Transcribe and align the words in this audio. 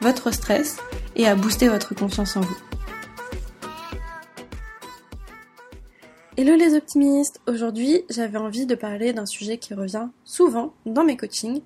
votre 0.00 0.30
stress 0.30 0.78
et 1.14 1.26
à 1.26 1.34
booster 1.34 1.68
votre 1.68 1.94
confiance 1.94 2.36
en 2.36 2.40
vous. 2.40 2.56
Hello 6.36 6.56
les 6.56 6.74
optimistes 6.74 7.40
Aujourd'hui 7.46 8.02
j'avais 8.08 8.38
envie 8.38 8.64
de 8.64 8.74
parler 8.74 9.12
d'un 9.12 9.26
sujet 9.26 9.58
qui 9.58 9.74
revient 9.74 10.08
souvent 10.24 10.72
dans 10.86 11.04
mes 11.04 11.18
coachings, 11.18 11.60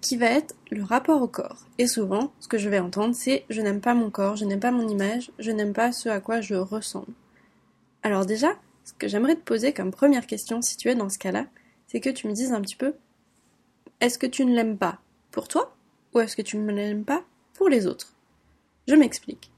qui 0.00 0.16
va 0.16 0.26
être 0.26 0.54
le 0.70 0.82
rapport 0.82 1.20
au 1.20 1.28
corps. 1.28 1.66
Et 1.78 1.86
souvent, 1.86 2.32
ce 2.40 2.48
que 2.48 2.56
je 2.56 2.70
vais 2.70 2.78
entendre, 2.78 3.14
c'est 3.14 3.44
je 3.50 3.60
n'aime 3.60 3.80
pas 3.80 3.94
mon 3.94 4.10
corps, 4.10 4.36
je 4.36 4.46
n'aime 4.46 4.60
pas 4.60 4.70
mon 4.70 4.88
image, 4.88 5.30
je 5.38 5.50
n'aime 5.50 5.74
pas 5.74 5.92
ce 5.92 6.08
à 6.08 6.20
quoi 6.20 6.40
je 6.40 6.54
ressemble. 6.54 7.12
Alors 8.02 8.24
déjà, 8.24 8.54
ce 8.84 8.94
que 8.94 9.08
j'aimerais 9.08 9.34
te 9.34 9.42
poser 9.42 9.74
comme 9.74 9.90
première 9.90 10.26
question 10.26 10.62
si 10.62 10.76
tu 10.78 10.88
es 10.88 10.94
dans 10.94 11.10
ce 11.10 11.18
cas-là, 11.18 11.46
c'est 11.86 12.00
que 12.00 12.10
tu 12.10 12.28
me 12.28 12.32
dises 12.32 12.52
un 12.52 12.60
petit 12.62 12.76
peu 12.76 12.94
est-ce 14.00 14.18
que 14.18 14.26
tu 14.26 14.44
ne 14.46 14.54
l'aimes 14.54 14.78
pas 14.78 14.98
pour 15.30 15.48
toi 15.48 15.74
ou 16.14 16.20
est-ce 16.20 16.36
que 16.36 16.42
tu 16.42 16.56
ne 16.56 16.72
l'aimes 16.72 17.04
pas 17.04 17.24
les 17.68 17.86
autres 17.86 18.14
Je 18.88 18.94
m'explique. 18.94 19.50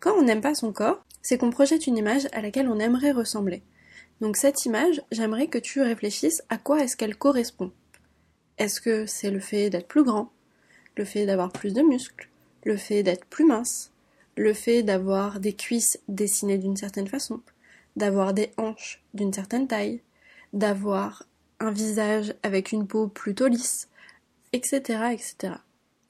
Quand 0.00 0.14
on 0.14 0.22
n'aime 0.22 0.40
pas 0.40 0.54
son 0.54 0.72
corps, 0.72 1.04
c'est 1.22 1.38
qu'on 1.38 1.50
projette 1.50 1.86
une 1.86 1.98
image 1.98 2.28
à 2.32 2.40
laquelle 2.40 2.68
on 2.68 2.78
aimerait 2.78 3.12
ressembler. 3.12 3.62
Donc 4.20 4.36
cette 4.36 4.64
image, 4.64 5.02
j'aimerais 5.12 5.48
que 5.48 5.58
tu 5.58 5.80
réfléchisses 5.80 6.42
à 6.48 6.58
quoi 6.58 6.82
est-ce 6.82 6.96
qu'elle 6.96 7.16
correspond. 7.16 7.72
Est-ce 8.58 8.80
que 8.80 9.06
c'est 9.06 9.30
le 9.30 9.40
fait 9.40 9.70
d'être 9.70 9.86
plus 9.86 10.02
grand, 10.02 10.32
le 10.96 11.04
fait 11.04 11.26
d'avoir 11.26 11.52
plus 11.52 11.72
de 11.72 11.82
muscles, 11.82 12.28
le 12.64 12.76
fait 12.76 13.02
d'être 13.02 13.24
plus 13.26 13.44
mince, 13.44 13.92
le 14.36 14.52
fait 14.52 14.82
d'avoir 14.82 15.40
des 15.40 15.52
cuisses 15.52 16.00
dessinées 16.08 16.58
d'une 16.58 16.76
certaine 16.76 17.08
façon, 17.08 17.40
d'avoir 17.96 18.34
des 18.34 18.50
hanches 18.56 19.02
d'une 19.14 19.32
certaine 19.32 19.68
taille, 19.68 20.00
d'avoir 20.52 21.24
un 21.60 21.70
visage 21.70 22.34
avec 22.42 22.72
une 22.72 22.86
peau 22.86 23.08
plutôt 23.08 23.48
lisse, 23.48 23.88
etc., 24.52 25.10
etc. 25.12 25.54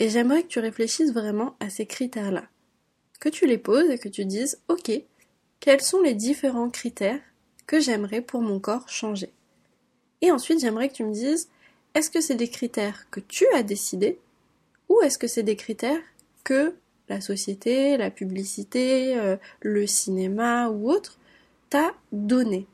Et 0.00 0.08
j'aimerais 0.08 0.42
que 0.42 0.48
tu 0.48 0.60
réfléchisses 0.60 1.12
vraiment 1.12 1.56
à 1.60 1.70
ces 1.70 1.86
critères-là. 1.86 2.44
Que 3.20 3.28
tu 3.28 3.46
les 3.46 3.58
poses 3.58 3.90
et 3.90 3.98
que 3.98 4.08
tu 4.08 4.24
dises, 4.24 4.60
ok, 4.68 4.92
quels 5.60 5.80
sont 5.80 6.00
les 6.00 6.14
différents 6.14 6.70
critères 6.70 7.20
que 7.66 7.80
j'aimerais 7.80 8.20
pour 8.20 8.40
mon 8.40 8.60
corps 8.60 8.88
changer? 8.88 9.32
Et 10.20 10.30
ensuite, 10.30 10.60
j'aimerais 10.60 10.88
que 10.88 10.94
tu 10.94 11.04
me 11.04 11.12
dises, 11.12 11.48
est-ce 11.94 12.10
que 12.10 12.20
c'est 12.20 12.36
des 12.36 12.48
critères 12.48 13.10
que 13.10 13.20
tu 13.20 13.44
as 13.54 13.62
décidés 13.62 14.18
ou 14.88 15.00
est-ce 15.02 15.18
que 15.18 15.26
c'est 15.26 15.42
des 15.42 15.56
critères 15.56 16.00
que 16.44 16.74
la 17.08 17.20
société, 17.20 17.96
la 17.96 18.10
publicité, 18.10 19.18
euh, 19.18 19.36
le 19.60 19.86
cinéma 19.86 20.68
ou 20.68 20.90
autre 20.90 21.18
t'a 21.70 21.92
donné? 22.12 22.66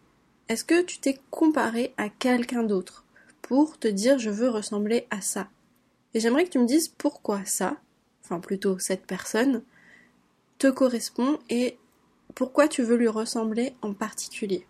Est-ce 0.49 0.65
que 0.65 0.83
tu 0.83 0.99
t'es 0.99 1.19
comparé 1.31 1.95
à 1.97 2.11
quelqu'un 2.11 2.65
d'autre 2.65 3.05
pour 3.41 3.79
te 3.79 3.89
dire 3.89 4.19
je 4.19 4.31
veux 4.31 4.51
ressembler 4.51 5.07
à 5.11 5.21
ça 5.21 5.49
Et 6.15 6.21
j'aimerais 6.21 6.45
que 6.45 6.51
tu 6.51 6.59
me 6.59 6.67
dises 6.67 6.89
pourquoi 6.89 7.45
ça, 7.45 7.77
enfin 8.25 8.41
plutôt 8.41 8.79
cette 8.79 9.07
personne, 9.07 9.63
te 10.59 10.69
correspond 10.69 11.39
et 11.51 11.77
pourquoi 12.35 12.69
tu 12.69 12.83
veux 12.83 12.97
lui 12.97 13.09
ressembler 13.09 13.75
en 13.83 13.93
particulier. 13.93 14.67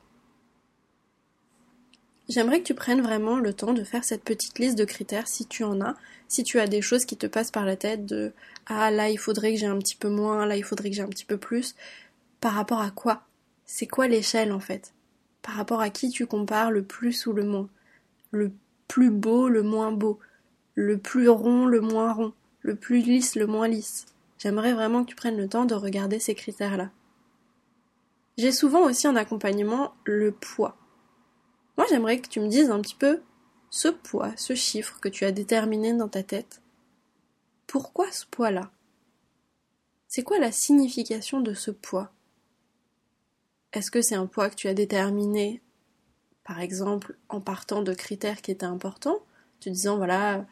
J'aimerais 2.29 2.61
que 2.61 2.65
tu 2.65 2.75
prennes 2.75 3.03
vraiment 3.03 3.39
le 3.39 3.53
temps 3.53 3.75
de 3.75 3.85
faire 3.85 4.03
cette 4.03 4.25
petite 4.25 4.59
liste 4.59 4.79
de 4.79 4.87
critères 4.87 5.29
si 5.29 5.47
tu 5.47 5.63
en 5.63 5.83
as, 5.83 5.95
si 6.27 6.43
tu 6.43 6.59
as 6.59 6.67
des 6.67 6.81
choses 6.81 7.05
qui 7.05 7.19
te 7.19 7.27
passent 7.27 7.51
par 7.51 7.67
la 7.67 7.77
tête 7.77 8.07
de 8.07 8.33
ah 8.67 8.91
là 8.91 9.11
il 9.11 9.19
faudrait 9.19 9.53
que 9.53 9.61
j'ai 9.61 9.67
un 9.67 9.79
petit 9.79 9.97
peu 9.97 10.09
moins, 10.09 10.47
là 10.47 10.57
il 10.57 10.65
faudrait 10.65 10.89
que 10.89 10.97
j'ai 10.97 11.03
un 11.03 11.09
petit 11.09 11.27
peu 11.27 11.37
plus. 11.37 11.75
Par 12.41 12.53
rapport 12.55 12.81
à 12.81 12.91
quoi? 12.91 13.25
C'est 13.67 13.87
quoi 13.87 14.09
l'échelle 14.09 14.53
en 14.53 14.61
fait? 14.61 14.95
Par 15.43 15.55
rapport 15.55 15.83
à 15.83 15.91
qui 15.91 16.09
tu 16.09 16.27
compares 16.27 16.71
le 16.71 16.83
plus 16.83 17.27
ou 17.27 17.35
le 17.35 17.45
moins? 17.45 17.69
Le 18.31 18.53
plus 18.89 19.11
beau, 19.11 19.51
le 19.51 19.63
moins 19.63 19.93
beau? 19.93 20.19
Le 20.75 20.99
plus 20.99 21.29
rond, 21.29 21.67
le 21.67 21.81
moins 21.81 22.13
rond 22.13 22.33
Le 22.61 22.75
plus 22.75 23.01
lisse, 23.01 23.37
le 23.37 23.47
moins 23.47 23.69
lisse 23.69 24.07
J'aimerais 24.39 24.75
vraiment 24.75 25.05
que 25.05 25.11
tu 25.11 25.17
prennes 25.17 25.37
le 25.37 25.49
temps 25.49 25.65
de 25.65 25.75
regarder 25.75 26.19
ces 26.19 26.35
critères-là. 26.35 26.91
J'ai 28.37 28.53
souvent 28.53 28.83
aussi 28.83 29.07
en 29.07 29.17
accompagnement 29.17 29.95
le 30.05 30.33
poids. 30.33 30.77
Moi, 31.77 31.87
j'aimerais 31.89 32.21
que 32.21 32.29
tu 32.29 32.41
me 32.41 32.49
dises 32.49 32.71
un 32.71 32.81
petit 32.81 32.97
peu 32.97 33.23
ce 33.71 33.89
poids, 33.89 34.33
ce 34.37 34.55
chiffre 34.55 35.01
que 35.01 35.09
tu 35.09 35.25
as 35.25 35.33
déterminé 35.33 35.95
dans 35.95 36.09
ta 36.09 36.23
tête. 36.23 36.61
Pourquoi 37.67 38.11
ce 38.13 38.27
poids-là? 38.27 38.71
C'est 40.09 40.23
quoi 40.23 40.39
la 40.39 40.53
signification 40.53 41.41
de 41.41 41.55
ce 41.55 41.71
poids? 41.71 42.13
Est-ce 43.73 43.91
que 43.91 44.03
c'est 44.03 44.15
un 44.15 44.27
poids 44.27 44.51
que 44.51 44.55
tu 44.55 44.69
as 44.69 44.75
déterminé, 44.75 45.61
par 46.45 46.61
exemple, 46.61 47.17
en 47.29 47.41
partant 47.41 47.83
de 47.83 47.95
critères 47.95 48.43
qui 48.43 48.53
étaient 48.53 48.65
importants, 48.65 49.19
te 49.59 49.69
disant 49.69 49.97
voilà, 49.97 50.47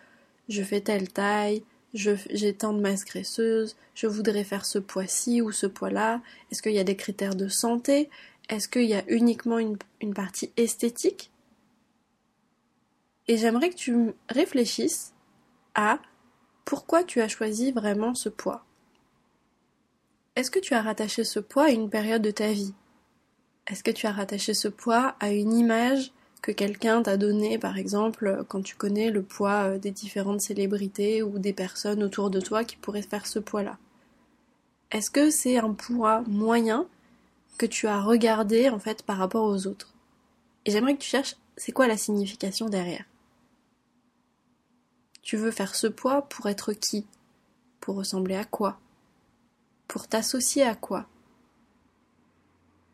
je 0.48 0.62
fais 0.62 0.80
telle 0.80 1.08
taille, 1.08 1.62
j'ai 1.94 2.54
tant 2.54 2.72
de 2.72 2.80
masse 2.80 3.04
graisseuse, 3.04 3.76
je 3.94 4.06
voudrais 4.06 4.44
faire 4.44 4.64
ce 4.64 4.78
poids-ci 4.78 5.42
ou 5.42 5.52
ce 5.52 5.66
poids-là, 5.66 6.22
est-ce 6.50 6.62
qu'il 6.62 6.72
y 6.72 6.78
a 6.78 6.84
des 6.84 6.96
critères 6.96 7.34
de 7.34 7.48
santé? 7.48 8.08
Est-ce 8.48 8.68
qu'il 8.68 8.84
y 8.84 8.94
a 8.94 9.04
uniquement 9.08 9.58
une, 9.58 9.78
partie 10.14 10.52
esthétique? 10.56 11.30
Et 13.28 13.36
j'aimerais 13.36 13.70
que 13.70 13.76
tu 13.76 14.12
réfléchisses 14.28 15.12
à 15.74 16.00
pourquoi 16.64 17.04
tu 17.04 17.20
as 17.20 17.28
choisi 17.28 17.72
vraiment 17.72 18.14
ce 18.14 18.28
poids. 18.28 18.64
Est-ce 20.34 20.50
que 20.50 20.58
tu 20.58 20.74
as 20.74 20.82
rattaché 20.82 21.24
ce 21.24 21.38
poids 21.38 21.64
à 21.64 21.70
une 21.70 21.90
période 21.90 22.22
de 22.22 22.30
ta 22.30 22.52
vie? 22.52 22.74
Est-ce 23.66 23.84
que 23.84 23.90
tu 23.90 24.06
as 24.06 24.12
rattaché 24.12 24.54
ce 24.54 24.68
poids 24.68 25.14
à 25.20 25.30
une 25.30 25.52
image 25.52 26.12
que 26.42 26.50
quelqu'un 26.50 27.02
t'a 27.02 27.16
donnée, 27.16 27.56
par 27.56 27.78
exemple, 27.78 28.44
quand 28.48 28.62
tu 28.62 28.74
connais 28.74 29.10
le 29.10 29.22
poids 29.22 29.70
euh, 29.70 29.78
des 29.78 29.92
différentes 29.92 30.40
célébrités 30.40 31.22
ou 31.22 31.38
des 31.38 31.52
personnes 31.52 32.02
autour 32.02 32.30
de 32.30 32.40
toi 32.40 32.64
qui 32.64 32.76
pourraient 32.76 33.00
faire 33.00 33.26
ce 33.26 33.38
poids-là 33.38 33.78
Est-ce 34.90 35.10
que 35.10 35.30
c'est 35.30 35.56
un 35.56 35.72
poids 35.72 36.22
moyen 36.26 36.86
que 37.58 37.66
tu 37.66 37.86
as 37.86 38.00
regardé 38.00 38.68
en 38.68 38.80
fait 38.80 39.04
par 39.04 39.18
rapport 39.18 39.44
aux 39.44 39.68
autres? 39.68 39.94
Et 40.66 40.72
j'aimerais 40.72 40.94
que 40.94 41.02
tu 41.02 41.08
cherches 41.08 41.36
c'est 41.56 41.72
quoi 41.72 41.86
la 41.86 41.96
signification 41.96 42.68
derrière? 42.68 43.04
Tu 45.22 45.36
veux 45.36 45.52
faire 45.52 45.76
ce 45.76 45.86
poids 45.86 46.22
pour 46.22 46.48
être 46.48 46.72
qui? 46.72 47.06
Pour 47.78 47.94
ressembler 47.96 48.34
à 48.34 48.44
quoi? 48.44 48.80
Pour 49.86 50.08
t'associer 50.08 50.64
à 50.64 50.74
quoi? 50.74 51.06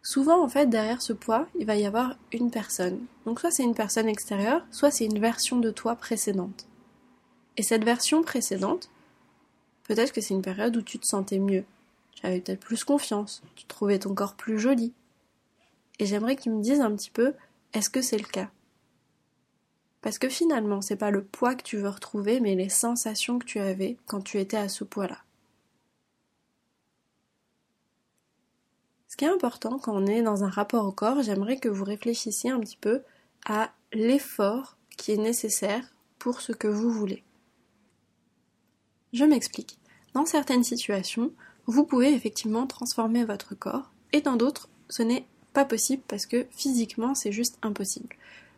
Souvent 0.09 0.43
en 0.43 0.49
fait 0.49 0.71
derrière 0.71 1.03
ce 1.03 1.13
poids, 1.13 1.47
il 1.59 1.67
va 1.67 1.77
y 1.77 1.85
avoir 1.85 2.17
une 2.33 2.51
personne. 2.51 2.99
Donc 3.27 3.41
soit 3.41 3.51
c'est 3.51 3.63
une 3.63 3.75
personne 3.75 4.09
extérieure, 4.09 4.65
soit 4.71 4.91
c'est 4.91 5.05
une 5.05 5.19
version 5.19 5.59
de 5.59 5.71
toi 5.71 5.97
précédente. 5.97 6.67
Et 7.59 7.63
cette 7.63 7.85
version 7.85 8.23
précédente, 8.23 8.89
peut-être 9.87 10.15
que 10.15 10.23
c'est 10.23 10.33
une 10.33 10.41
période 10.41 10.75
où 10.79 10.81
tu 10.81 10.99
te 10.99 11.05
sentais 11.05 11.39
mieux, 11.39 11.63
tu 12.13 12.25
avais 12.25 12.41
peut-être 12.41 12.61
plus 12.61 12.85
confiance, 12.85 13.43
tu 13.55 13.67
trouvais 13.67 13.99
ton 13.99 14.15
corps 14.15 14.33
plus 14.33 14.59
joli. 14.59 14.95
Et 15.99 16.07
j'aimerais 16.07 16.37
tu 16.37 16.49
me 16.49 16.63
dises 16.63 16.81
un 16.81 16.97
petit 16.97 17.11
peu, 17.11 17.35
est-ce 17.75 17.91
que 17.91 18.01
c'est 18.01 18.17
le 18.17 18.25
cas? 18.25 18.49
Parce 20.01 20.19
que 20.19 20.31
finalement, 20.31 20.81
c'est 20.81 20.97
pas 20.97 21.11
le 21.11 21.23
poids 21.23 21.55
que 21.55 21.65
tu 21.65 21.77
veux 21.77 21.91
retrouver, 21.91 22.41
mais 22.41 22.55
les 22.55 22.71
sensations 22.71 23.39
que 23.39 23.45
tu 23.45 23.59
avais 23.59 23.99
quand 24.07 24.23
tu 24.23 24.39
étais 24.39 24.57
à 24.57 24.71
ce 24.71 24.85
poids-là. 24.85 25.19
Qui 29.19 29.25
est 29.25 29.29
important 29.29 29.79
quand 29.79 29.95
on 29.95 30.07
est 30.07 30.23
dans 30.23 30.45
un 30.45 30.49
rapport 30.49 30.87
au 30.87 30.93
corps, 30.93 31.23
j'aimerais 31.23 31.59
que 31.59 31.69
vous 31.69 31.85
réfléchissiez 31.85 32.51
un 32.51 32.61
petit 32.61 32.79
peu 32.81 33.03
à 33.45 33.73
l'effort 33.93 34.77
qui 34.97 35.13
est 35.13 35.17
nécessaire 35.17 35.85
pour 36.21 36.41
ce 36.41 36.53
que 36.53 36.69
vous 36.69 36.91
voulez. 36.91 37.25
Je 39.13 39.25
m'explique. 39.25 39.77
Dans 40.15 40.25
certaines 40.25 40.63
situations, 40.63 41.33
vous 41.67 41.85
pouvez 41.85 42.15
effectivement 42.15 42.67
transformer 42.67 43.25
votre 43.25 43.57
corps, 43.57 43.91
et 44.13 44.21
dans 44.21 44.37
d'autres, 44.37 44.69
ce 44.89 45.03
n'est 45.03 45.27
pas 45.53 45.65
possible 45.65 46.03
parce 46.07 46.27
que 46.27 46.47
physiquement, 46.53 47.15
c'est 47.15 47.33
juste 47.33 47.59
impossible. 47.63 48.15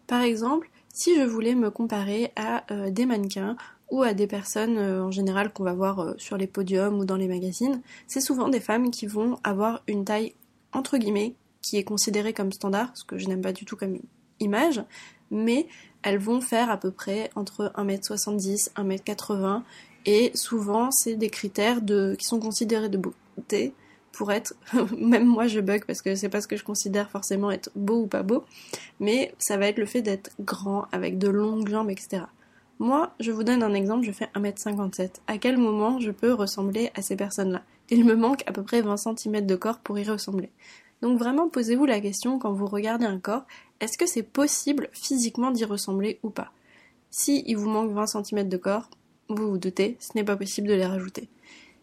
Par 0.07 0.21
exemple, 0.21 0.71
si 0.93 1.17
je 1.17 1.23
voulais 1.23 1.55
me 1.55 1.71
comparer 1.71 2.33
à 2.37 2.65
euh, 2.71 2.91
des 2.91 3.07
mannequins 3.07 3.57
ou 3.91 4.03
à 4.03 4.13
des 4.13 4.27
personnes 4.27 4.77
euh, 4.77 5.05
en 5.05 5.11
général 5.11 5.53
qu'on 5.53 5.65
va 5.65 5.73
voir 5.73 6.01
euh, 6.01 6.15
sur 6.19 6.37
les 6.37 6.47
podiums 6.47 6.99
ou 6.99 7.05
dans 7.05 7.17
les 7.17 7.29
magazines, 7.29 7.81
c'est 8.07 8.21
souvent 8.21 8.49
des 8.49 8.61
femmes 8.61 8.91
qui 8.91 9.07
vont 9.07 9.39
avoir 9.43 9.83
une 9.87 10.05
taille 10.05 10.35
entre 10.73 10.99
guillemets 10.99 11.35
qui 11.63 11.77
est 11.77 11.85
considérée 11.85 12.33
comme 12.33 12.53
standard, 12.53 12.91
ce 12.95 13.05
que 13.05 13.19
je 13.19 13.29
n'aime 13.29 13.43
pas 13.43 13.53
du 13.53 13.65
tout 13.65 13.77
comme 13.77 13.99
image, 14.41 14.83
mais 15.31 15.67
elles 16.03 16.19
vont 16.19 16.41
faire 16.41 16.71
à 16.71 16.77
peu 16.79 16.91
près 16.91 17.31
entre 17.35 17.73
1m70, 17.77 18.71
1m80 18.75 19.63
Et 20.07 20.31
souvent, 20.35 20.91
c'est 20.91 21.17
des 21.17 21.29
critères 21.29 21.83
de, 21.83 22.17
qui 22.19 22.25
sont 22.25 22.41
considérés 22.41 22.89
de 22.89 22.99
beauté 22.99 23.75
pour 24.13 24.33
être, 24.33 24.55
même 24.99 25.27
moi 25.27 25.47
je 25.47 25.61
bug 25.61 25.85
parce 25.85 26.03
que 26.03 26.15
c'est 26.15 26.29
pas 26.29 26.41
ce 26.41 26.49
que 26.49 26.57
je 26.57 26.65
considère 26.65 27.11
forcément 27.11 27.51
être 27.51 27.71
beau 27.77 28.03
ou 28.03 28.07
pas 28.07 28.23
beau, 28.23 28.45
mais 28.99 29.35
ça 29.39 29.57
va 29.57 29.67
être 29.67 29.79
le 29.79 29.87
fait 29.87 30.03
d'être 30.03 30.31
grand, 30.41 30.87
avec 30.93 31.19
de 31.19 31.29
longues 31.29 31.69
jambes, 31.69 31.91
etc. 31.91 32.25
Moi, 32.79 33.13
je 33.21 33.31
vous 33.31 33.45
donne 33.45 33.63
un 33.63 33.75
exemple, 33.75 34.07
je 34.07 34.13
fais 34.13 34.29
1m57. 34.35 35.17
À 35.27 35.37
quel 35.37 35.59
moment 35.59 36.01
je 36.01 36.11
peux 36.11 36.33
ressembler 36.33 36.91
à 36.95 37.03
ces 37.03 37.15
personnes-là? 37.15 37.63
Il 37.91 38.05
me 38.05 38.15
manque 38.15 38.45
à 38.47 38.53
peu 38.53 38.63
près 38.63 38.83
20 38.83 38.97
cm 38.97 39.47
de 39.47 39.57
corps 39.57 39.81
pour 39.81 39.99
y 39.99 40.05
ressembler. 40.05 40.51
Donc 41.03 41.19
vraiment, 41.19 41.49
posez-vous 41.49 41.87
la 41.87 42.01
question 42.01 42.39
quand 42.39 42.53
vous 42.53 42.67
regardez 42.67 43.07
un 43.07 43.19
corps, 43.19 43.45
est-ce 43.81 43.99
que 43.99 44.07
c'est 44.07 44.23
possible 44.23 44.89
physiquement 44.93 45.51
d'y 45.51 45.65
ressembler 45.65 46.21
ou 46.23 46.31
pas? 46.31 46.53
Si 47.11 47.43
il 47.47 47.57
vous 47.57 47.69
manque 47.69 47.91
20 47.91 48.07
cm 48.07 48.49
de 48.49 48.57
corps, 48.57 48.89
vous 49.29 49.51
vous 49.51 49.59
doutez, 49.59 49.97
ce 49.99 50.11
n'est 50.15 50.25
pas 50.25 50.37
possible 50.37 50.69
de 50.69 50.75
les 50.75 50.87
rajouter. 50.87 51.29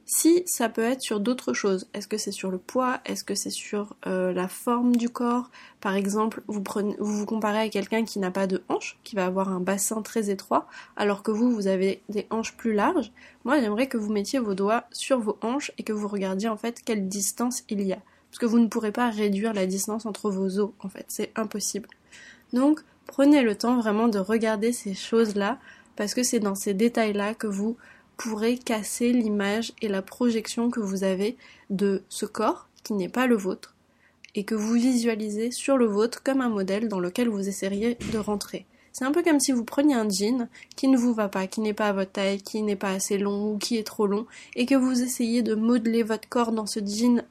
Si 0.10 0.44
ça 0.46 0.70
peut 0.70 0.84
être 0.84 1.02
sur 1.02 1.20
d'autres 1.20 1.52
choses, 1.52 1.90
est-ce 1.94 2.08
que 2.08 2.18
c'est 2.18 2.32
sur 2.32 2.50
le 2.50 2.58
poids, 2.58 3.02
est-ce 3.04 3.26
que 3.26 3.36
c'est 3.36 3.50
sur 3.50 3.94
euh, 4.08 4.32
la 4.32 4.48
forme 4.48 4.96
du 4.96 5.10
corps? 5.10 5.52
Par 5.82 5.96
exemple, 5.96 6.44
vous, 6.48 6.64
vous 6.98 7.18
vous 7.18 7.26
comparez 7.26 7.60
à 7.60 7.68
quelqu'un 7.68 8.06
qui 8.06 8.20
n'a 8.20 8.32
pas 8.32 8.48
de 8.48 8.64
hanches, 8.70 8.98
qui 9.04 9.18
va 9.18 9.26
avoir 9.26 9.50
un 9.50 9.60
bassin 9.60 10.02
très 10.02 10.30
étroit, 10.30 10.66
alors 10.96 11.24
que 11.24 11.32
vous, 11.32 11.52
vous 11.52 11.68
avez 11.68 12.02
des 12.08 12.26
hanches 12.30 12.56
plus 12.56 12.72
larges. 12.72 13.12
Moi, 13.44 13.60
j'aimerais 13.60 13.88
que 13.88 13.98
vous 13.98 14.10
mettiez 14.10 14.40
vos 14.40 14.54
doigts 14.54 14.86
sur 14.94 15.20
vos 15.20 15.38
hanches 15.42 15.74
et 15.78 15.84
que 15.84 15.92
vous 15.92 16.08
regardiez 16.08 16.48
en 16.48 16.56
fait 16.56 16.82
quelle 16.86 17.10
distance 17.10 17.66
il 17.68 17.82
y 17.82 17.92
a. 17.92 18.00
Parce 18.32 18.40
que 18.40 18.46
vous 18.46 18.60
ne 18.60 18.68
pourrez 18.68 18.94
pas 18.94 19.10
réduire 19.10 19.54
la 19.54 19.66
distance 19.66 20.06
entre 20.06 20.32
vos 20.32 20.58
os, 20.58 20.72
en 20.80 20.88
fait, 20.88 21.04
c'est 21.10 21.34
impossible. 21.36 21.90
Donc, 22.54 22.80
prenez 23.08 23.42
le 23.42 23.56
temps 23.56 23.76
vraiment 23.76 24.08
de 24.08 24.20
regarder 24.20 24.72
ces 24.72 24.94
choses-là, 24.94 25.60
parce 25.98 26.14
que 26.14 26.24
c'est 26.24 26.40
dans 26.40 26.56
ces 26.56 26.74
détails-là 26.74 27.34
que 27.34 27.48
vous 27.48 27.76
pourrez 28.18 28.58
casser 28.58 29.14
l'image 29.14 29.74
et 29.82 29.88
la 29.88 30.02
projection 30.02 30.70
que 30.70 30.80
vous 30.80 31.04
avez 31.04 31.38
de 31.70 32.04
ce 32.10 32.26
corps 32.26 32.68
qui 32.84 32.94
n'est 32.94 33.10
pas 33.10 33.28
le 33.28 33.36
vôtre 33.36 33.76
et 34.36 34.44
que 34.44 34.56
vous 34.56 34.74
visualisez 34.74 35.52
sur 35.52 35.78
le 35.78 35.86
vôtre 35.86 36.22
comme 36.24 36.42
un 36.42 36.50
modèle 36.50 36.88
dans 36.88 37.00
lequel 37.00 37.30
vous 37.30 37.48
essayeriez 37.48 37.98
de 38.12 38.18
rentrer. 38.18 38.66
C'est 38.92 39.06
un 39.06 39.12
peu 39.12 39.22
comme 39.22 39.40
si 39.40 39.52
vous 39.52 39.64
preniez 39.64 39.94
un 39.94 40.10
jean 40.10 40.48
qui 40.76 40.88
ne 40.88 40.98
vous 40.98 41.14
va 41.14 41.30
pas, 41.30 41.46
qui 41.46 41.62
n'est 41.62 41.74
pas 41.74 41.90
à 41.90 41.94
votre 41.94 42.12
taille, 42.12 42.42
qui 42.42 42.64
n'est 42.64 42.76
pas 42.76 42.92
assez 42.92 43.18
long 43.18 43.52
ou 43.52 43.58
qui 43.58 43.78
est 43.78 43.86
trop 43.86 44.08
long, 44.08 44.26
et 44.56 44.66
que 44.66 44.74
vous 44.74 45.04
essayez 45.04 45.44
de 45.44 45.54
modeler 45.54 46.02
votre 46.02 46.28
corps 46.28 46.52
dans 46.52 46.66
ce 46.66 46.80
jean. 46.80 47.24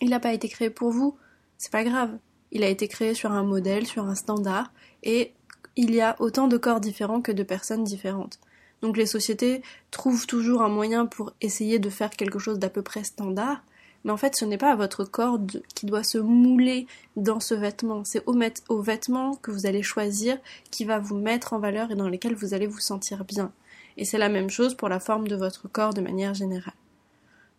Il 0.00 0.10
n'a 0.10 0.20
pas 0.20 0.32
été 0.32 0.48
créé 0.48 0.70
pour 0.70 0.90
vous, 0.90 1.16
c'est 1.58 1.72
pas 1.72 1.84
grave. 1.84 2.16
Il 2.52 2.64
a 2.64 2.68
été 2.68 2.88
créé 2.88 3.14
sur 3.14 3.32
un 3.32 3.42
modèle, 3.42 3.86
sur 3.86 4.04
un 4.04 4.14
standard, 4.14 4.72
et 5.02 5.32
il 5.76 5.94
y 5.94 6.00
a 6.00 6.16
autant 6.20 6.48
de 6.48 6.56
corps 6.56 6.80
différents 6.80 7.20
que 7.20 7.32
de 7.32 7.42
personnes 7.42 7.84
différentes. 7.84 8.38
Donc 8.82 8.96
les 8.96 9.06
sociétés 9.06 9.62
trouvent 9.90 10.26
toujours 10.26 10.62
un 10.62 10.68
moyen 10.68 11.06
pour 11.06 11.32
essayer 11.40 11.78
de 11.78 11.88
faire 11.88 12.10
quelque 12.10 12.40
chose 12.40 12.58
d'à 12.58 12.68
peu 12.68 12.82
près 12.82 13.04
standard, 13.04 13.62
mais 14.04 14.10
en 14.10 14.16
fait 14.16 14.34
ce 14.34 14.44
n'est 14.44 14.58
pas 14.58 14.74
votre 14.74 15.04
corps 15.04 15.38
qui 15.74 15.86
doit 15.86 16.02
se 16.02 16.18
mouler 16.18 16.86
dans 17.16 17.38
ce 17.38 17.54
vêtement, 17.54 18.04
c'est 18.04 18.24
au, 18.26 18.36
au 18.68 18.82
vêtement 18.82 19.36
que 19.36 19.52
vous 19.52 19.66
allez 19.66 19.82
choisir 19.82 20.36
qui 20.70 20.84
va 20.84 20.98
vous 20.98 21.16
mettre 21.16 21.52
en 21.52 21.60
valeur 21.60 21.92
et 21.92 21.94
dans 21.94 22.08
lesquels 22.08 22.34
vous 22.34 22.54
allez 22.54 22.66
vous 22.66 22.80
sentir 22.80 23.24
bien. 23.24 23.52
Et 23.96 24.04
c'est 24.04 24.18
la 24.18 24.28
même 24.28 24.50
chose 24.50 24.74
pour 24.74 24.88
la 24.88 25.00
forme 25.00 25.28
de 25.28 25.36
votre 25.36 25.68
corps 25.68 25.94
de 25.94 26.00
manière 26.00 26.34
générale. 26.34 26.74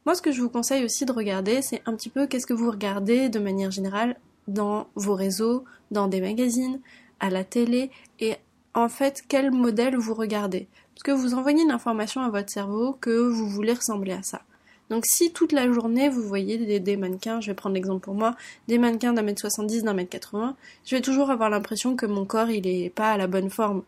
Moi 0.06 0.16
ce 0.16 0.22
que 0.22 0.34
je 0.34 0.42
vous 0.42 0.50
conseille 0.50 0.84
aussi 0.84 1.06
de 1.06 1.14
regarder, 1.14 1.62
c'est 1.62 1.81
un 1.86 1.96
petit 1.96 2.10
peu 2.10 2.28
qu'est-ce 2.28 2.48
que 2.48 2.54
vous 2.54 2.72
regardez 2.72 3.30
de 3.30 3.40
manière 3.40 3.72
générale 3.72 4.18
dans 4.50 4.88
vos 4.96 5.16
réseaux, 5.16 5.64
dans 5.92 6.10
des 6.10 6.20
magazines, 6.20 6.81
à 7.22 7.30
la 7.30 7.46
télé 7.46 7.90
et 8.20 8.36
en 8.74 8.90
fait 8.90 9.24
quel 9.30 9.52
modèle 9.52 9.96
vous 9.96 10.14
regardez. 10.14 10.68
Parce 10.94 11.04
que 11.04 11.12
vous 11.12 11.34
envoyez 11.34 11.62
une 11.62 11.72
information 11.72 12.22
à 12.22 12.30
votre 12.30 12.51
cerveau 12.51 12.98
que 13.00 13.28
vous 13.28 13.48
voulez 13.48 13.74
ressembler 13.74 14.13
à 14.13 14.24
ça. 14.24 14.42
Donc 14.90 15.06
si 15.06 15.31
toute 15.31 15.54
la 15.54 15.72
journée 15.72 16.10
vous 16.10 16.22
voyez 16.22 16.80
des, 16.80 16.98
mannequins, 16.98 17.42
je 17.42 17.48
vais 17.48 17.56
prendre 17.56 17.75
l'exemple 17.75 18.01
pour 18.01 18.13
moi, 18.13 18.36
des 18.68 18.78
mannequins 18.78 19.13
d'un 19.13 19.22
mètre 19.22 19.42
70, 19.42 19.84
d'un 19.84 19.94
mètre 19.94 20.10
80, 20.10 20.56
je 20.86 20.95
vais 20.95 21.01
toujours 21.01 21.31
avoir 21.31 21.50
l'impression 21.50 21.95
que 21.95 22.06
mon 22.06 22.25
corps 22.25 22.51
il 22.51 22.68
est 22.68 22.90
pas 22.90 23.12
à 23.12 23.18
la 23.18 23.28
bonne 23.28 23.50
forme. 23.50 23.84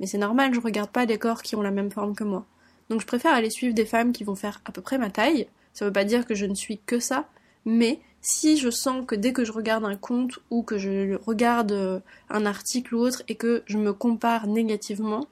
Mais 0.00 0.06
c'est 0.06 0.18
normal, 0.18 0.54
je 0.54 0.60
regarde 0.60 0.90
pas 0.90 1.06
des 1.06 1.18
corps 1.18 1.42
qui 1.42 1.56
ont 1.56 1.62
la 1.62 1.70
même 1.70 1.90
forme 1.90 2.14
que 2.14 2.24
moi. 2.24 2.44
Donc 2.88 3.00
je 3.00 3.06
préfère 3.06 3.34
aller 3.34 3.50
suivre 3.50 3.74
des 3.74 3.84
femmes 3.84 4.12
qui 4.12 4.24
vont 4.24 4.34
faire 4.34 4.60
à 4.64 4.72
peu 4.72 4.80
près 4.80 4.98
ma 4.98 5.10
taille. 5.10 5.46
Ça 5.72 5.84
veut 5.84 5.92
pas 5.92 6.04
dire 6.04 6.26
que 6.26 6.34
je 6.34 6.46
ne 6.46 6.54
suis 6.54 6.78
que 6.84 6.98
ça, 6.98 7.28
mais 7.64 8.00
si 8.22 8.56
je 8.56 8.70
sens 8.70 9.04
que 9.06 9.14
dès 9.14 9.32
que 9.32 9.44
je 9.44 9.52
regarde 9.52 9.84
un 9.84 9.96
compte 9.96 10.40
ou 10.50 10.62
que 10.62 10.78
je 10.78 11.14
regarde 11.24 11.72
euh, 11.72 12.00
un 12.28 12.44
article 12.44 12.94
ou 12.94 12.98
autre 12.98 13.22
et 13.28 13.34
que 13.34 13.62
je 13.66 13.78
me 13.78 13.92
compare 13.92 14.46
négativement, 14.46 15.28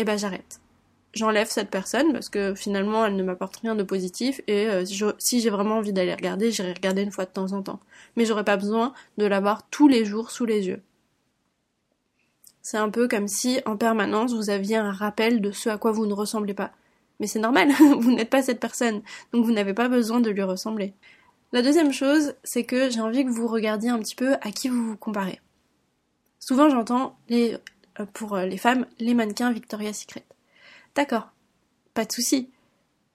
eh 0.00 0.04
ben 0.04 0.18
j'arrête. 0.18 0.60
J'enlève 1.12 1.48
cette 1.48 1.70
personne 1.70 2.12
parce 2.12 2.28
que 2.28 2.54
finalement 2.54 3.04
elle 3.04 3.16
ne 3.16 3.22
m'apporte 3.22 3.56
rien 3.56 3.74
de 3.74 3.82
positif 3.82 4.40
et 4.46 4.66
euh, 4.68 4.84
si 5.18 5.40
j'ai 5.40 5.50
vraiment 5.50 5.76
envie 5.78 5.92
d'aller 5.92 6.14
regarder, 6.14 6.52
j'irai 6.52 6.72
regarder 6.72 7.02
une 7.02 7.10
fois 7.10 7.24
de 7.24 7.30
temps 7.30 7.52
en 7.52 7.62
temps. 7.62 7.80
Mais 8.16 8.24
j'aurais 8.24 8.44
pas 8.44 8.56
besoin 8.56 8.94
de 9.18 9.26
l'avoir 9.26 9.68
tous 9.68 9.88
les 9.88 10.04
jours 10.04 10.30
sous 10.30 10.46
les 10.46 10.68
yeux. 10.68 10.80
C'est 12.62 12.78
un 12.78 12.90
peu 12.90 13.08
comme 13.08 13.28
si 13.28 13.60
en 13.66 13.76
permanence 13.76 14.32
vous 14.32 14.50
aviez 14.50 14.76
un 14.76 14.92
rappel 14.92 15.40
de 15.40 15.50
ce 15.50 15.68
à 15.68 15.78
quoi 15.78 15.92
vous 15.92 16.06
ne 16.06 16.14
ressemblez 16.14 16.54
pas. 16.54 16.70
Mais 17.18 17.26
c'est 17.26 17.40
normal, 17.40 17.70
vous 17.98 18.12
n'êtes 18.12 18.30
pas 18.30 18.42
cette 18.42 18.60
personne, 18.60 19.02
donc 19.32 19.44
vous 19.44 19.52
n'avez 19.52 19.74
pas 19.74 19.88
besoin 19.88 20.20
de 20.20 20.30
lui 20.30 20.42
ressembler. 20.42 20.94
La 21.52 21.62
deuxième 21.62 21.92
chose, 21.92 22.34
c'est 22.44 22.64
que 22.64 22.88
j'ai 22.88 23.00
envie 23.00 23.24
que 23.24 23.30
vous 23.30 23.48
regardiez 23.48 23.90
un 23.90 23.98
petit 23.98 24.14
peu 24.14 24.34
à 24.40 24.52
qui 24.52 24.68
vous 24.68 24.90
vous 24.90 24.96
comparez. 24.96 25.40
Souvent 26.38 26.70
j'entends 26.70 27.18
les, 27.28 27.58
pour 28.06 28.34
euh, 28.34 28.46
les 28.46 28.58
femmes 28.58 28.86
les 28.98 29.14
mannequins 29.14 29.52
Victoria's 29.52 30.00
Secret. 30.00 30.24
D'accord, 30.94 31.28
pas 31.94 32.04
de 32.04 32.12
souci. 32.12 32.50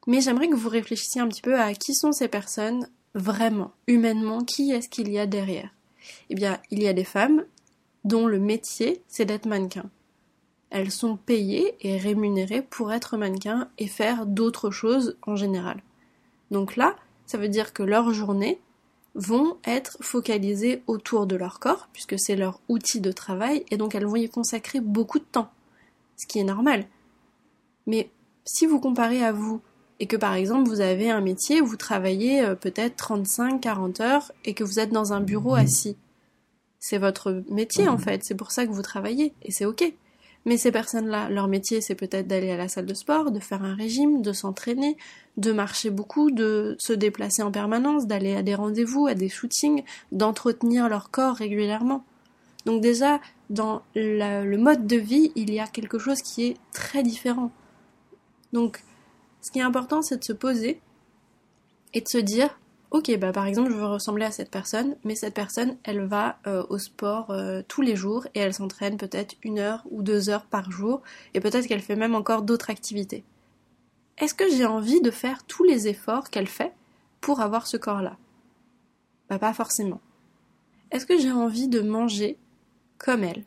Mais 0.08 0.22
j'aimerais 0.22 0.50
que 0.50 0.56
vous 0.56 0.70
réfléchissiez 0.70 1.22
un 1.22 1.28
petit 1.28 1.42
peu 1.42 1.60
à 1.60 1.74
qui 1.74 1.94
sont 1.94 2.12
ces 2.12 2.28
personnes 2.28 2.90
vraiment, 3.16 3.72
humainement, 3.88 4.44
qui 4.44 4.72
est-ce 4.72 4.90
qu'il 4.90 5.12
y 5.12 5.18
a 5.18 5.26
derrière 5.26 5.70
Eh 6.30 6.36
bien, 6.36 6.60
il 6.70 6.82
y 6.82 6.88
a 6.88 6.94
des 6.94 7.04
femmes 7.04 7.46
dont 8.04 8.28
le 8.28 8.40
métier, 8.40 9.02
c'est 9.08 9.26
d'être 9.26 9.48
mannequin. 9.48 9.90
Elles 10.70 10.92
sont 10.92 11.16
payées 11.16 11.76
et 11.82 11.98
rémunérées 11.98 12.62
pour 12.62 12.94
être 12.94 13.18
mannequin 13.18 13.70
et 13.78 13.88
faire 13.88 14.26
d'autres 14.26 14.72
choses 14.72 15.18
en 15.26 15.36
général. 15.36 15.82
Donc 16.52 16.76
là, 16.76 16.96
ça 17.26 17.38
veut 17.38 17.50
dire 17.50 17.74
que 17.74 17.84
leur 17.84 18.14
journée 18.14 18.60
vont 19.16 19.58
être 19.66 19.98
focalisées 20.02 20.84
autour 20.88 21.26
de 21.26 21.36
leur 21.36 21.60
corps, 21.60 21.88
puisque 21.94 22.20
c'est 22.20 22.36
leur 22.36 22.60
outil 22.68 23.00
de 23.00 23.12
travail, 23.12 23.66
et 23.72 23.78
donc 23.78 23.96
elles 23.96 24.06
vont 24.06 24.18
y 24.18 24.30
consacrer 24.30 24.82
beaucoup 24.82 25.20
de 25.20 25.26
temps, 25.26 25.50
ce 26.18 26.28
qui 26.28 26.40
est 26.40 26.44
normal. 26.44 26.86
Mais 27.88 28.10
si 28.44 28.66
vous 28.66 28.80
comparez 28.80 29.24
à 29.24 29.32
vous, 29.32 29.62
et 30.02 30.08
que 30.08 30.18
par 30.18 30.34
exemple 30.34 30.68
vous 30.68 30.82
avez 30.82 31.10
un 31.10 31.22
métier 31.22 31.62
vous 31.62 31.78
travaillez 31.78 32.42
euh, 32.44 32.56
peut-être 32.56 33.02
35-40 33.02 34.02
heures, 34.02 34.32
et 34.44 34.54
que 34.54 34.66
vous 34.66 34.80
êtes 34.80 34.92
dans 34.92 35.14
un 35.14 35.22
bureau 35.22 35.56
assis, 35.56 35.96
c'est 36.80 36.98
votre 36.98 37.44
métier 37.50 37.88
en 37.88 37.98
fait, 37.98 38.24
c'est 38.24 38.36
pour 38.36 38.52
ça 38.52 38.66
que 38.66 38.72
vous 38.72 38.82
travaillez, 38.82 39.34
et 39.42 39.52
c'est 39.52 39.66
ok. 39.66 39.94
Mais 40.46 40.58
ces 40.58 40.72
personnes-là, 40.72 41.30
leur 41.30 41.48
métier, 41.48 41.82
c'est 41.82 41.96
peut-être 41.96 42.28
d'aller 42.28 42.52
à 42.52 42.58
la 42.58 42.68
salle 42.68 42.86
de 42.86 42.94
sport, 42.94 43.32
de 43.32 43.40
faire 43.40 43.64
un 43.64 43.74
régime, 43.74 44.22
de 44.22 44.32
s'entraîner, 44.32 44.96
de 45.38 45.52
marcher 45.52 45.90
beaucoup, 45.90 46.30
de 46.30 46.76
se 46.80 46.94
déplacer 46.94 47.42
en 47.42 47.52
permanence, 47.52 48.06
d'aller 48.06 48.36
à 48.36 48.44
des 48.44 48.54
rendez-vous, 48.54 49.08
à 49.08 49.16
des 49.16 49.28
shootings, 49.28 49.84
d'entretenir 50.12 50.88
leur 50.88 51.10
corps 51.10 51.36
régulièrement. 51.36 52.06
Donc 52.68 52.82
déjà, 52.82 53.20
dans 53.50 53.82
le 53.96 54.56
mode 54.58 54.86
de 54.86 54.98
vie, 54.98 55.32
il 55.36 55.52
y 55.52 55.60
a 55.60 55.68
quelque 55.68 55.98
chose 55.98 56.22
qui 56.22 56.46
est 56.46 56.58
très 56.72 57.02
différent. 57.02 57.52
Donc, 58.54 58.84
ce 59.42 59.52
qui 59.52 59.60
est 59.60 59.64
important, 59.64 60.02
c'est 60.02 60.18
de 60.18 60.24
se 60.24 60.34
poser 60.34 60.80
et 61.94 62.02
de 62.02 62.08
se 62.08 62.18
dire, 62.18 62.60
ok, 62.96 63.18
bah 63.18 63.34
par 63.34 63.46
exemple, 63.46 63.72
je 63.72 63.76
veux 63.76 63.88
ressembler 63.88 64.24
à 64.24 64.32
cette 64.32 64.50
personne, 64.50 64.96
mais 65.04 65.16
cette 65.16 65.34
personne, 65.34 65.76
elle 65.84 66.06
va 66.06 66.40
euh, 66.48 66.64
au 66.70 66.78
sport 66.78 67.30
euh, 67.30 67.62
tous 67.68 67.82
les 67.82 67.98
jours 67.98 68.26
et 68.34 68.40
elle 68.40 68.54
s'entraîne 68.54 68.96
peut-être 68.96 69.36
une 69.44 69.60
heure 69.60 69.84
ou 69.92 70.02
deux 70.02 70.30
heures 70.30 70.46
par 70.46 70.72
jour, 70.72 71.02
et 71.34 71.42
peut-être 71.42 71.68
qu'elle 71.68 71.82
fait 71.82 71.98
même 71.98 72.16
encore 72.16 72.44
d'autres 72.44 72.70
activités. 72.70 73.26
Est-ce 74.18 74.34
que 74.34 74.50
j'ai 74.50 74.66
envie 74.66 75.02
de 75.02 75.12
faire 75.12 75.44
tous 75.44 75.66
les 75.66 75.90
efforts 75.90 76.30
qu'elle 76.30 76.48
fait 76.48 76.72
pour 77.20 77.42
avoir 77.42 77.68
ce 77.68 77.76
corps-là? 77.76 78.16
Bah 79.30 79.40
pas 79.40 79.54
forcément. 79.54 80.00
Est-ce 80.92 81.06
que 81.06 81.20
j'ai 81.20 81.32
envie 81.32 81.68
de 81.68 81.82
manger 81.82 82.38
comme 82.98 83.26
elle? 83.26 83.44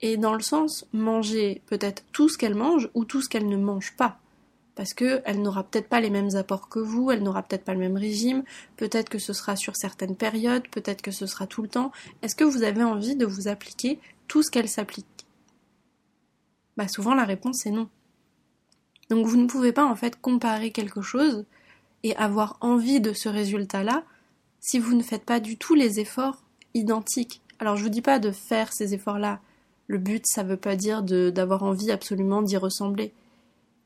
Et 0.00 0.16
dans 0.16 0.32
le 0.32 0.40
sens 0.40 0.86
manger 0.94 1.60
peut-être 1.66 2.04
tout 2.12 2.30
ce 2.30 2.38
qu'elle 2.38 2.54
mange 2.54 2.88
ou 2.94 3.04
tout 3.04 3.20
ce 3.20 3.28
qu'elle 3.28 3.48
ne 3.48 3.58
mange 3.58 3.94
pas 3.98 4.18
parce 4.80 4.94
qu'elle 4.94 5.42
n'aura 5.42 5.64
peut-être 5.64 5.90
pas 5.90 6.00
les 6.00 6.08
mêmes 6.08 6.36
apports 6.36 6.70
que 6.70 6.78
vous, 6.78 7.10
elle 7.10 7.22
n'aura 7.22 7.42
peut-être 7.42 7.66
pas 7.66 7.74
le 7.74 7.80
même 7.80 7.98
régime, 7.98 8.44
peut-être 8.78 9.10
que 9.10 9.18
ce 9.18 9.34
sera 9.34 9.54
sur 9.54 9.76
certaines 9.76 10.16
périodes, 10.16 10.66
peut-être 10.68 11.02
que 11.02 11.10
ce 11.10 11.26
sera 11.26 11.46
tout 11.46 11.60
le 11.60 11.68
temps. 11.68 11.92
Est-ce 12.22 12.34
que 12.34 12.44
vous 12.44 12.62
avez 12.62 12.82
envie 12.82 13.14
de 13.14 13.26
vous 13.26 13.46
appliquer 13.46 13.98
tout 14.26 14.42
ce 14.42 14.50
qu'elle 14.50 14.70
s'applique? 14.70 15.26
Bah 16.78 16.88
souvent 16.88 17.12
la 17.12 17.26
réponse 17.26 17.66
est 17.66 17.72
non. 17.72 17.90
Donc 19.10 19.26
vous 19.26 19.36
ne 19.36 19.46
pouvez 19.46 19.72
pas 19.72 19.84
en 19.84 19.96
fait 19.96 20.18
comparer 20.18 20.70
quelque 20.70 21.02
chose 21.02 21.44
et 22.02 22.16
avoir 22.16 22.56
envie 22.62 23.02
de 23.02 23.12
ce 23.12 23.28
résultat-là 23.28 24.04
si 24.60 24.78
vous 24.78 24.94
ne 24.94 25.02
faites 25.02 25.26
pas 25.26 25.40
du 25.40 25.58
tout 25.58 25.74
les 25.74 26.00
efforts 26.00 26.42
identiques. 26.72 27.42
Alors 27.58 27.76
je 27.76 27.82
vous 27.82 27.90
dis 27.90 28.00
pas 28.00 28.18
de 28.18 28.30
faire 28.30 28.72
ces 28.72 28.94
efforts-là. 28.94 29.40
Le 29.88 29.98
but, 29.98 30.24
ça 30.26 30.42
veut 30.42 30.56
pas 30.56 30.74
dire 30.74 31.02
d'avoir 31.02 31.64
envie 31.64 31.92
absolument 31.92 32.40
d'y 32.40 32.56
ressembler 32.56 33.12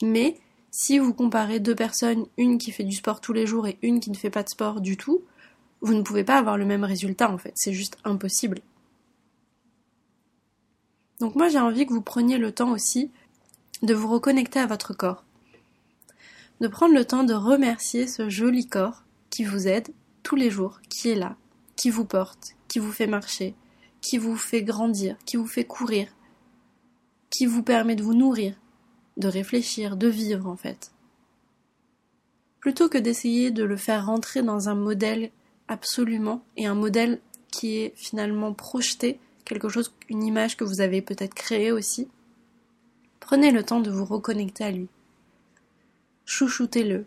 Mais 0.01 0.37
si 0.77 0.99
vous 0.99 1.15
comparez 1.15 1.61
deux 1.61 1.77
personnes, 1.77 2.27
une 2.37 2.59
qui 2.59 2.73
fait 2.73 2.83
du 2.83 2.97
sport 2.97 3.21
tous 3.21 3.33
les 3.33 3.47
jours 3.47 3.69
et 3.69 3.79
une 3.83 4.01
qui 4.01 4.11
ne 4.11 4.17
fait 4.17 4.29
pas 4.29 4.43
de 4.43 4.49
sport 4.49 4.81
du 4.81 4.97
tout, 4.97 5.23
vous 5.83 5.95
ne 5.95 6.03
pouvez 6.03 6.25
pas 6.25 6.37
avoir 6.37 6.59
le 6.59 6.65
même 6.65 6.83
résultat 6.83 7.31
en 7.31 7.39
fait, 7.39 7.53
c'est 7.55 7.73
juste 7.73 7.97
impossible. 8.03 8.59
Donc 11.21 11.37
moi 11.37 11.49
j'ai 11.49 11.61
envie 11.61 11.87
que 11.87 11.93
vous 11.93 12.03
preniez 12.03 12.39
le 12.39 12.51
temps 12.51 12.73
aussi 12.73 13.13
de 13.83 13.95
vous 13.95 14.09
reconnecter 14.09 14.59
à 14.59 14.67
votre 14.67 14.95
corps. 14.95 15.23
De 16.61 16.67
prendre 16.67 16.95
le 16.95 17.05
temps 17.05 17.23
de 17.23 17.35
remercier 17.35 18.09
ce 18.09 18.29
joli 18.29 18.67
corps 18.67 19.05
qui 19.31 19.45
vous 19.45 19.69
aide 19.69 19.95
tous 20.25 20.35
les 20.35 20.51
jours, 20.51 20.81
qui 20.89 21.09
est 21.09 21.15
là, 21.15 21.37
qui 21.77 21.91
vous 21.91 22.05
porte, 22.05 22.57
qui 22.67 22.81
vous 22.81 22.91
fait 22.91 23.07
marcher, 23.07 23.55
qui 24.01 24.19
vous 24.19 24.37
fait 24.37 24.65
grandir, 24.65 25.17
qui 25.25 25.37
vous 25.37 25.47
fait 25.47 25.67
courir, 25.67 26.09
qui 27.31 27.47
vous 27.47 27.63
permet 27.63 27.95
de 27.95 28.03
vous 28.03 28.15
nourrir, 28.15 28.57
de 29.17 29.29
réfléchir, 29.29 29.97
de 29.97 30.09
vivre 30.09 30.47
en 30.47 30.57
fait. 30.57 30.93
Plutôt 32.61 32.89
que 32.89 32.99
d'essayer 32.99 33.51
de 33.51 33.65
le 33.65 33.77
faire 33.77 34.07
rentrer 34.07 34.43
dans 34.43 34.69
un 34.69 34.75
modèle 34.75 35.31
absolument 35.69 36.43
et 36.57 36.67
un 36.67 36.75
modèle 36.75 37.21
qui 37.51 37.77
est 37.77 37.93
finalement 37.97 38.53
projeté, 38.53 39.21
quelque 39.45 39.69
chose, 39.69 39.93
une 40.09 40.25
image 40.25 40.57
que 40.57 40.65
vous 40.65 40.81
avez 40.81 41.03
peut-être 41.03 41.35
créée 41.35 41.73
aussi, 41.73 42.09
prenez 43.21 43.51
le 43.51 43.63
temps 43.63 43.81
de 43.81 43.91
vous 43.91 44.05
reconnecter 44.05 44.65
à 44.65 44.71
lui. 44.71 44.89
Chouchoutez-le. 46.25 47.07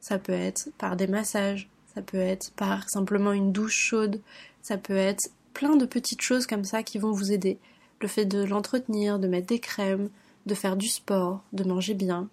Ça 0.00 0.18
peut 0.18 0.32
être 0.32 0.70
par 0.78 0.96
des 0.96 1.06
massages, 1.06 1.68
ça 1.94 2.02
peut 2.02 2.16
être 2.16 2.52
par 2.52 2.88
simplement 2.88 3.32
une 3.32 3.52
douche 3.52 3.76
chaude, 3.76 4.20
ça 4.62 4.78
peut 4.78 4.96
être 4.96 5.30
plein 5.52 5.76
de 5.76 5.84
petites 5.84 6.22
choses 6.22 6.46
comme 6.46 6.64
ça 6.64 6.82
qui 6.82 6.98
vont 6.98 7.12
vous 7.12 7.32
aider. 7.32 7.58
Le 8.00 8.08
fait 8.08 8.24
de 8.24 8.42
l'entretenir, 8.42 9.18
de 9.18 9.28
mettre 9.28 9.46
des 9.46 9.60
crèmes, 9.60 10.08
de 10.46 10.54
faire 10.54 10.76
du 10.76 10.88
sport, 10.88 11.42
de 11.52 11.64
manger 11.64 11.94
bien. 11.94 12.28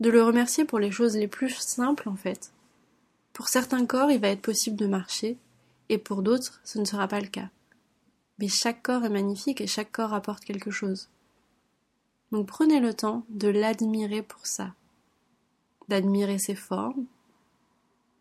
De 0.00 0.10
le 0.10 0.22
remercier 0.22 0.64
pour 0.64 0.78
les 0.78 0.90
choses 0.90 1.16
les 1.16 1.28
plus 1.28 1.50
simples 1.50 2.08
en 2.08 2.16
fait. 2.16 2.52
Pour 3.32 3.48
certains 3.48 3.86
corps, 3.86 4.10
il 4.10 4.20
va 4.20 4.28
être 4.28 4.42
possible 4.42 4.76
de 4.76 4.86
marcher, 4.86 5.36
et 5.88 5.98
pour 5.98 6.22
d'autres, 6.22 6.60
ce 6.64 6.78
ne 6.78 6.84
sera 6.84 7.08
pas 7.08 7.20
le 7.20 7.28
cas. 7.28 7.50
Mais 8.38 8.48
chaque 8.48 8.82
corps 8.82 9.04
est 9.04 9.10
magnifique 9.10 9.60
et 9.60 9.66
chaque 9.66 9.92
corps 9.92 10.14
apporte 10.14 10.44
quelque 10.44 10.70
chose. 10.70 11.08
Donc 12.32 12.46
prenez 12.46 12.80
le 12.80 12.94
temps 12.94 13.24
de 13.28 13.48
l'admirer 13.48 14.22
pour 14.22 14.46
ça, 14.46 14.74
d'admirer 15.88 16.38
ses 16.38 16.54
formes, 16.54 17.06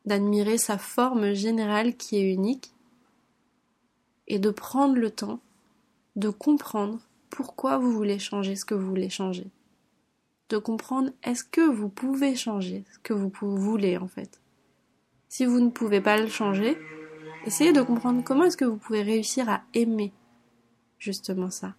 d'admirer 0.05 0.57
sa 0.57 0.77
forme 0.77 1.33
générale 1.33 1.95
qui 1.95 2.17
est 2.17 2.33
unique, 2.33 2.71
et 4.27 4.39
de 4.39 4.49
prendre 4.49 4.95
le 4.95 5.09
temps 5.09 5.39
de 6.15 6.29
comprendre 6.29 6.99
pourquoi 7.29 7.77
vous 7.77 7.91
voulez 7.91 8.19
changer 8.19 8.55
ce 8.55 8.65
que 8.65 8.75
vous 8.75 8.87
voulez 8.87 9.09
changer. 9.09 9.47
De 10.49 10.57
comprendre 10.57 11.11
est-ce 11.23 11.43
que 11.43 11.61
vous 11.61 11.89
pouvez 11.89 12.35
changer 12.35 12.83
ce 12.93 12.99
que 12.99 13.13
vous 13.13 13.31
voulez 13.57 13.97
en 13.97 14.07
fait? 14.07 14.39
Si 15.29 15.45
vous 15.45 15.59
ne 15.59 15.69
pouvez 15.69 16.01
pas 16.01 16.17
le 16.17 16.27
changer, 16.27 16.77
essayez 17.45 17.73
de 17.73 17.81
comprendre 17.81 18.23
comment 18.23 18.45
est-ce 18.45 18.57
que 18.57 18.65
vous 18.65 18.77
pouvez 18.77 19.01
réussir 19.01 19.49
à 19.49 19.63
aimer 19.73 20.13
justement 20.99 21.51
ça. 21.51 21.75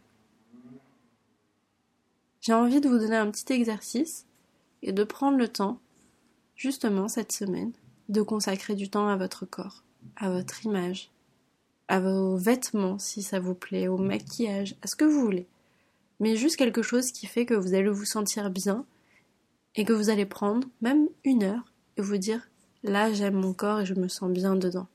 J'ai 2.40 2.52
envie 2.52 2.80
de 2.80 2.88
vous 2.88 2.98
donner 2.98 3.16
un 3.16 3.30
petit 3.30 3.52
exercice 3.52 4.26
et 4.82 4.92
de 4.92 5.04
prendre 5.04 5.38
le 5.38 5.48
temps, 5.48 5.80
justement 6.54 7.08
cette 7.08 7.32
semaine, 7.32 7.72
de 8.08 8.22
consacrer 8.22 8.74
du 8.74 8.88
temps 8.88 9.08
à 9.08 9.16
votre 9.16 9.44
corps, 9.44 9.82
à 10.16 10.30
votre 10.30 10.64
image, 10.64 11.10
à 11.88 12.00
vos 12.00 12.36
vêtements 12.36 12.98
si 12.98 13.22
ça 13.22 13.40
vous 13.40 13.54
plaît, 13.54 13.88
au 13.88 13.96
maquillage, 13.96 14.76
à 14.82 14.86
ce 14.86 14.96
que 14.96 15.04
vous 15.04 15.20
voulez. 15.20 15.46
Mais 16.20 16.36
juste 16.36 16.56
quelque 16.56 16.82
chose 16.82 17.12
qui 17.12 17.26
fait 17.26 17.46
que 17.46 17.54
vous 17.54 17.74
allez 17.74 17.88
vous 17.88 18.04
sentir 18.04 18.50
bien 18.50 18.84
et 19.74 19.84
que 19.84 19.92
vous 19.92 20.10
allez 20.10 20.26
prendre 20.26 20.68
même 20.80 21.08
une 21.24 21.44
heure 21.44 21.72
et 21.96 22.02
vous 22.02 22.16
dire 22.16 22.48
là 22.82 23.12
j'aime 23.12 23.34
mon 23.34 23.52
corps 23.52 23.80
et 23.80 23.86
je 23.86 23.94
me 23.94 24.08
sens 24.08 24.30
bien 24.30 24.56
dedans. 24.56 24.88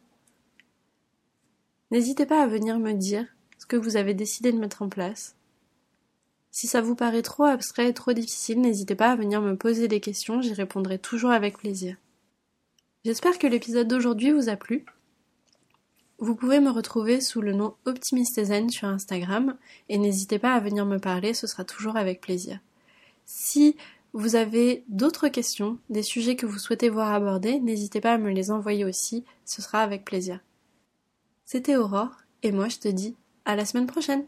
N'hésitez 1.91 2.25
pas 2.25 2.41
à 2.41 2.47
venir 2.47 2.79
me 2.79 2.93
dire 2.93 3.25
ce 3.57 3.65
que 3.65 3.75
vous 3.75 3.97
avez 3.97 4.13
décidé 4.13 4.51
de 4.51 4.57
mettre 4.57 4.81
en 4.81 4.89
place. 4.89 5.35
Si 6.51 6.67
ça 6.67 6.81
vous 6.81 6.95
paraît 6.95 7.21
trop 7.21 7.45
abstrait 7.45 7.89
et 7.89 7.93
trop 7.93 8.13
difficile, 8.13 8.61
n'hésitez 8.61 8.95
pas 8.95 9.11
à 9.11 9.15
venir 9.15 9.41
me 9.41 9.55
poser 9.55 9.87
des 9.87 9.99
questions, 9.99 10.41
j'y 10.41 10.53
répondrai 10.53 10.99
toujours 10.99 11.31
avec 11.31 11.57
plaisir. 11.57 11.95
J'espère 13.05 13.39
que 13.39 13.47
l'épisode 13.47 13.87
d'aujourd'hui 13.87 14.31
vous 14.31 14.49
a 14.49 14.55
plu. 14.55 14.85
Vous 16.19 16.35
pouvez 16.35 16.59
me 16.59 16.69
retrouver 16.69 17.21
sous 17.21 17.41
le 17.41 17.53
nom 17.53 17.75
Optimistezen 17.85 18.69
sur 18.69 18.87
Instagram 18.87 19.57
et 19.89 19.97
n'hésitez 19.97 20.39
pas 20.39 20.53
à 20.53 20.59
venir 20.59 20.85
me 20.85 20.99
parler, 20.99 21.33
ce 21.33 21.47
sera 21.47 21.65
toujours 21.65 21.97
avec 21.97 22.21
plaisir. 22.21 22.59
Si 23.25 23.75
vous 24.13 24.35
avez 24.35 24.83
d'autres 24.87 25.27
questions, 25.27 25.79
des 25.89 26.03
sujets 26.03 26.35
que 26.35 26.45
vous 26.45 26.59
souhaitez 26.59 26.89
voir 26.89 27.11
abordés, 27.11 27.59
n'hésitez 27.59 27.99
pas 27.99 28.13
à 28.13 28.17
me 28.17 28.29
les 28.29 28.51
envoyer 28.51 28.85
aussi, 28.85 29.25
ce 29.43 29.61
sera 29.61 29.81
avec 29.81 30.05
plaisir. 30.05 30.39
C'était 31.45 31.75
Aurore 31.75 32.17
et 32.43 32.51
moi 32.51 32.69
je 32.69 32.77
te 32.77 32.87
dis 32.87 33.15
à 33.45 33.55
la 33.55 33.65
semaine 33.65 33.87
prochaine. 33.87 34.25